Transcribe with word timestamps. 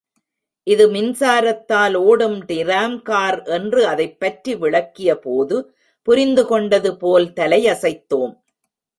இது 0.63 0.91
மின்சாரத்தால் 0.91 1.95
ஒடும் 1.95 2.41
DRAM 2.45 3.01
car 3.01 3.43
என்று 3.43 3.87
அதைப் 3.87 4.19
பற்றி 4.19 4.55
விளக்கியபோது, 4.55 5.65
புரிந்துகொண்டது 6.07 6.95
போல் 6.97 7.25
தலையசைத்தோம். 7.25 8.33